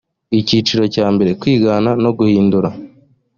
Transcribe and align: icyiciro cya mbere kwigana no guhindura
icyiciro 0.39 0.83
cya 0.93 1.07
mbere 1.13 1.31
kwigana 1.41 1.89
no 2.03 2.11
guhindura 2.17 2.69